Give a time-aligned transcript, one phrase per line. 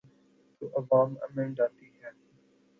[0.57, 2.11] تو عوام امنڈ آتے ہیں۔